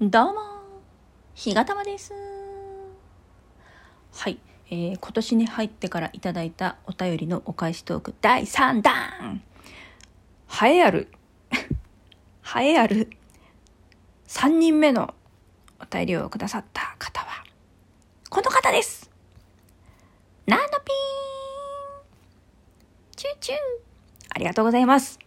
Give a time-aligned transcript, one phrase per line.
[0.00, 0.40] どうも、
[1.36, 2.12] ひがたまです。
[4.12, 9.40] はい、えー、今年に入ってからいただいたお便りのお返しトーク第3弾。
[10.50, 11.12] 栄えある、
[12.58, 13.08] 栄えある。
[14.26, 15.14] 3人目の
[15.78, 17.44] お便りをくださった方は、
[18.30, 19.08] この方です。
[20.46, 20.80] ナノピーン。
[23.14, 23.58] チューチュー。
[24.30, 25.20] ありがとうございます。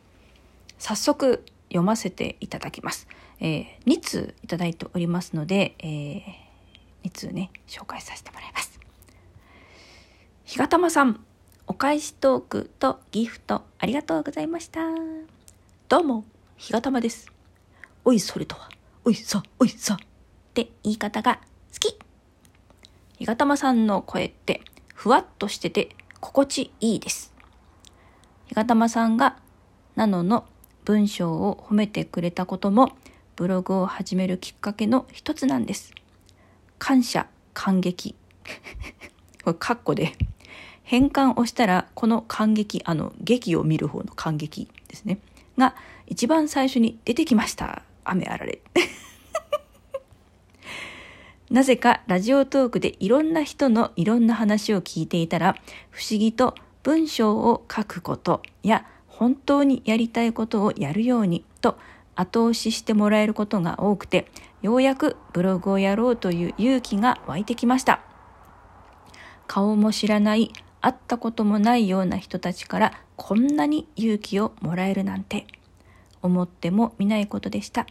[0.77, 1.45] 早速
[1.77, 3.07] 読ませていただきます。
[3.39, 6.21] えー、2通いただいておりますので、えー、
[7.05, 8.79] 2通ね、紹介させてもらいます。
[10.43, 11.23] ひがたまさん、
[11.67, 14.81] お返しトークとギフトありがとうございました。
[15.87, 17.31] どうも、ひがたまです。
[18.03, 18.69] おいそれとは、
[19.05, 19.97] おいさ、おいさっ
[20.55, 21.35] て言い方が
[21.73, 21.99] 好き。
[23.19, 24.61] ひがたまさんの声って
[24.95, 25.89] ふわっとしてて
[26.21, 27.35] 心地いいです。
[28.47, 29.37] ひがたまさんが
[29.95, 30.47] ナノの
[30.87, 32.93] 文章を褒めてくれたことも
[33.35, 35.93] ブログを始めるきっかけの一つなんです。
[36.79, 38.15] 感謝、感激。
[39.43, 40.13] これ、カッコで。
[40.83, 45.19] 変換をしたら、この感激、あの、劇を見る方の感激ですね。
[45.57, 47.81] が、一番最初に出てきました。
[48.05, 48.61] 雨あられ。
[51.51, 55.57] なぜかラジオトークでいろんな人のいろんな話を聞いていたら、
[55.89, 58.85] 不思議と文章を書くことや
[59.17, 61.79] 本当にやりたいことをやるようにと
[62.15, 64.27] 後押ししてもらえることが多くて、
[64.61, 68.01] ようやくブログをやろうという勇気が湧いてきました。
[69.47, 70.51] 顔も知らない、
[70.81, 75.47] 会ったこともないような人たちからこんなに勇気をもらえるなんて、
[76.21, 77.87] 思ってもみないことでした。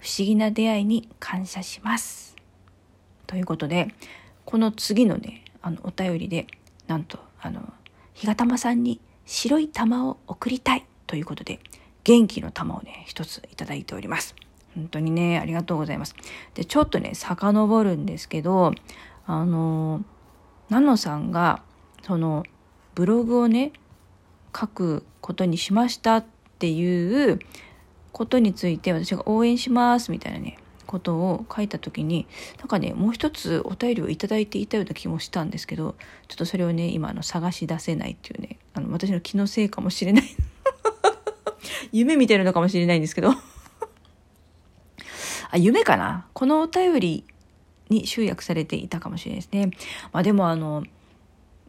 [0.00, 2.34] 不思議な出会いに感謝します。
[3.28, 3.94] ということで、
[4.44, 6.48] この次のね、あの、お便りで、
[6.88, 7.72] なんと、あの、
[8.12, 11.60] 日がたまさんに白い玉を送りたいということで、
[12.04, 14.34] 元気の玉をね、一ついただいております。
[14.74, 16.14] 本当にね、ありがとうございます。
[16.54, 18.72] で、ちょっとね、遡るんですけど、
[19.26, 20.04] あの、
[20.68, 21.62] ナノさんが、
[22.02, 22.44] その、
[22.94, 23.72] ブログをね、
[24.54, 26.24] 書くことにしましたっ
[26.58, 27.40] ていう
[28.12, 32.26] ことについて私が応援しますみたいなね、ことを書いた時に、
[32.58, 35.96] なんかね、もう一つお便りをいただいていたような気もしたんですけど、
[36.28, 40.24] ちょっとそれをね、今の探し出せないっていうね、あの私の気のせいかもしれない。
[41.92, 43.30] 夢見てるのかもしれないんですけど。
[45.50, 46.26] あ、夢かな？
[46.32, 47.24] このお便り
[47.88, 49.70] に集約されていたかもしれないですね。
[50.12, 50.82] まあでもあの、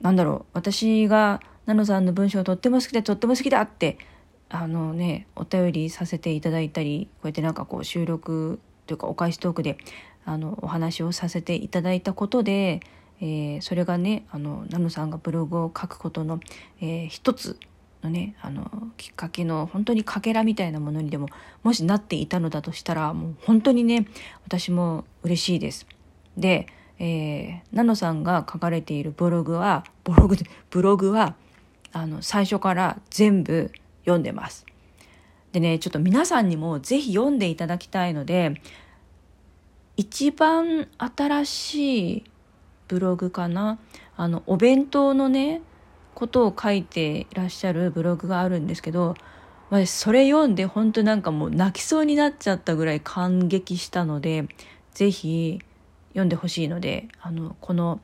[0.02, 3.98] なんだろう、私がナノさんの文章とっても好きだ、とっても好きだって、
[4.50, 9.78] あのね、お便りさせていただいたり、こうやってなんかこう収録というかお返しトークで、
[10.26, 12.82] あの、お話をさせていただいたことで、
[13.22, 16.40] えー、それがね、あの、ナノさんがブログを書くことの、
[16.82, 17.58] えー、一つ
[18.06, 21.28] のねあのきっかけの本当にかけらみたいなものにでも
[21.64, 24.08] もしなっていたのだとしたらもう本当にね
[24.46, 25.86] 私も嬉しいです。
[26.38, 26.68] で、
[27.00, 30.38] えー、ナノさんが書かれているブログはブログ
[30.70, 31.36] ブログは
[31.92, 33.72] あの最初から全部
[34.02, 34.66] 読んでます。
[35.52, 38.62] でねちょっと皆さんにも是非読んでいただきたいので
[39.98, 42.24] 一番新しい
[42.88, 43.80] ブログかな？
[44.18, 45.62] あのお弁当のね
[46.14, 49.16] ことを書いていらっしゃるブログがあるんですけど
[49.70, 54.48] 私それ読んで本当なんかもう泣きそうになっちゃったぐらい感激したので
[54.94, 55.60] 是非
[56.10, 58.00] 読んでほしいのであのこの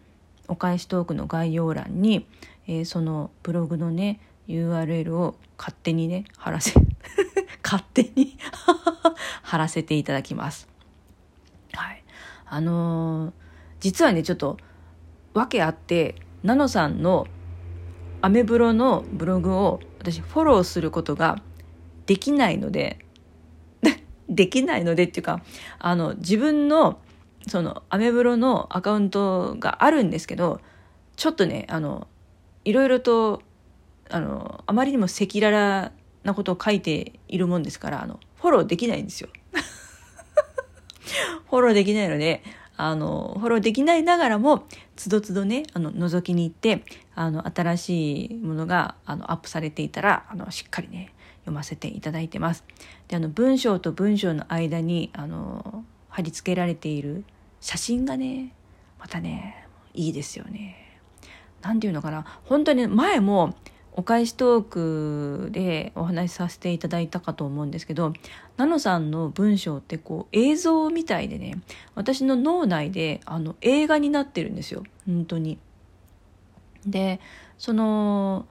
[0.48, 2.28] お返しトークの概要欄に、
[2.68, 6.74] えー、そのブログのね URL を勝手にね貼らせ
[7.64, 8.38] 勝手に
[9.44, 10.68] 貼らせていただきます。
[11.74, 12.04] はい、
[12.46, 13.32] あのー、
[13.80, 14.58] 実はねちょっと
[15.34, 17.28] 訳あってナノさんの
[18.22, 21.42] アメブロのブログを私フォローすることが
[22.06, 23.00] できないので
[24.30, 25.42] できないのでっていうか
[25.80, 27.00] あの自分の
[27.48, 30.62] そのアメブロのアカウントがあるんですけど
[31.16, 32.08] ちょっとねあの
[32.66, 33.42] いろいろと
[34.10, 35.92] あのあまりにも赤裸々
[36.24, 39.30] なことを書いているもんですからあのフォローできないんですよ。
[41.50, 42.44] フォローできないので
[42.84, 46.84] あの、フォローできないながらも、つどつどね、あの、覗きに行って、
[47.14, 52.64] あの、新しいものが、あの、アップされていたら、あの、しっかりね、読ませていただいてます。
[53.08, 57.24] で、あの、文章と文章の間に、あの、貼り付けられている
[57.60, 58.56] 写真がね、
[59.00, 61.00] またね、いいですよね。
[61.62, 63.54] 何て言うのかな、本当に前も、
[63.94, 68.14] お返しトークでお話しさせていただいたかと思うんですけど
[68.58, 71.62] ナノさんの文章ってこう映像みたいでね
[71.96, 75.58] 私の脳内であの映画になってるんですよ本当に。
[76.86, 77.20] で
[77.58, 78.46] その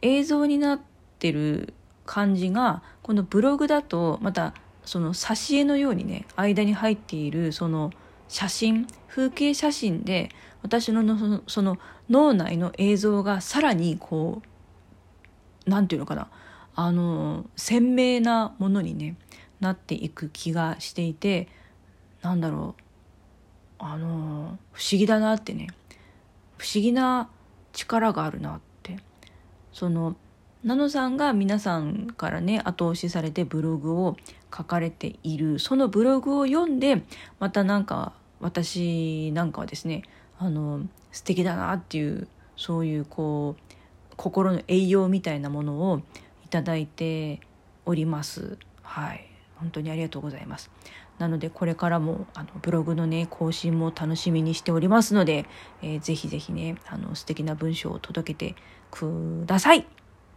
[0.00, 0.80] 映像になっ
[1.18, 1.74] てる
[2.06, 4.54] 感じがこのブログだとまた
[4.84, 7.90] その挿絵のようにね間に入っているその
[8.28, 10.30] 写真風景写真で
[10.62, 11.78] 私のそのその
[12.08, 14.48] 脳内の映像がさらにこう
[15.68, 16.28] 何て言うのかな。
[16.74, 19.16] あの鮮明なものにね
[19.58, 21.48] なっていく気がしていて
[22.22, 22.82] なんだろう。
[23.80, 25.68] あの不思議だなってね。
[26.56, 27.28] 不思議な
[27.72, 28.96] 力があるなって。
[29.72, 30.16] その
[30.64, 34.16] ナノさんが皆さんからね後押しされてブログを
[34.56, 35.58] 書かれている。
[35.58, 37.02] そのブログを読んで
[37.38, 40.02] またなんか私なんかはですね
[40.38, 40.82] あの
[41.12, 43.67] 素敵だなっていうそういうこう
[44.18, 46.02] 心の栄養みたいなものを
[46.44, 47.40] いただいて
[47.86, 48.58] おります。
[48.82, 49.24] はい
[49.56, 50.70] 本当にありがとうございます。
[51.18, 55.46] なのでこれからもあのブログのね更新も楽しみにしておりますので、
[55.82, 58.54] えー、ぜひぜひねあの素敵な文章を届けて
[58.90, 59.86] ください。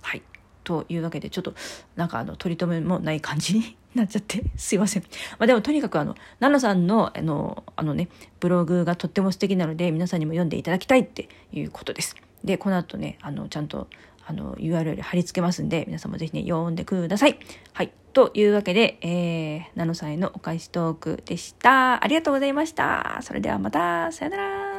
[0.02, 0.22] はい。
[0.64, 1.56] というわけでちょっと
[1.96, 5.04] なんかあの取り留めもない感じに なっちゃってすいません。
[5.40, 12.16] まあ、でもとにかくあの奈々さんのあのあのねブログがとっても素敵なので皆さんにも読んでいただきたいっていうことです。
[12.44, 13.88] でこの後ねあのちゃんと
[14.26, 17.40] あの URL 貼り付けますんで皆さんもぜひね読んでください。
[17.74, 17.92] はい。
[18.14, 22.04] というわけで、えー、ナノさんへのお返しトークでした。
[22.04, 23.20] ありがとうございました。
[23.22, 24.71] それではまた、さよなら。